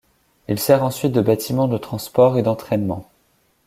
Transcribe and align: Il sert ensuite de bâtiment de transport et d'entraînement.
Il 0.47 0.57
sert 0.59 0.83
ensuite 0.83 1.11
de 1.11 1.21
bâtiment 1.21 1.67
de 1.67 1.77
transport 1.77 2.35
et 2.39 2.41
d'entraînement. 2.41 3.07